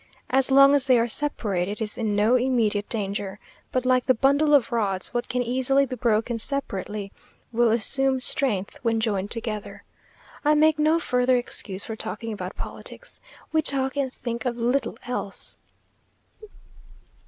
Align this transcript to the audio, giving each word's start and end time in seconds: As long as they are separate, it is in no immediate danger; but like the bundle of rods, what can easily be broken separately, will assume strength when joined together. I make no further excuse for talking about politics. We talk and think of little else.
As 0.31 0.49
long 0.49 0.73
as 0.73 0.87
they 0.87 0.97
are 0.97 1.07
separate, 1.07 1.67
it 1.67 1.79
is 1.79 1.95
in 1.95 2.15
no 2.15 2.33
immediate 2.35 2.89
danger; 2.89 3.37
but 3.71 3.85
like 3.85 4.07
the 4.07 4.15
bundle 4.15 4.55
of 4.55 4.71
rods, 4.71 5.13
what 5.13 5.29
can 5.29 5.43
easily 5.43 5.85
be 5.85 5.95
broken 5.95 6.39
separately, 6.39 7.11
will 7.51 7.69
assume 7.69 8.19
strength 8.19 8.79
when 8.81 8.99
joined 8.99 9.29
together. 9.29 9.83
I 10.43 10.55
make 10.55 10.79
no 10.79 10.99
further 10.99 11.37
excuse 11.37 11.83
for 11.83 11.95
talking 11.95 12.33
about 12.33 12.55
politics. 12.57 13.21
We 13.51 13.61
talk 13.61 13.95
and 13.95 14.11
think 14.11 14.43
of 14.43 14.57
little 14.57 14.97
else. 15.05 15.57